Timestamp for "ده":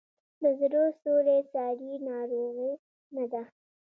3.31-3.43